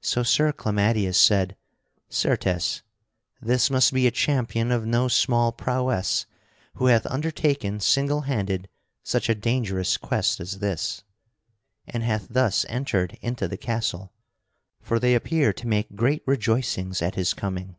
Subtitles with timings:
[0.00, 1.58] So Sir Clamadius said:
[2.08, 2.82] "Certes,
[3.42, 6.24] this must be a champion of no small prowess
[6.76, 8.70] who hath undertaken single handed
[9.02, 11.04] such a dangerous quest as this,
[11.86, 14.14] and hath thus entered into the castle,
[14.80, 17.76] for they appear to make great rejoicings at his coming.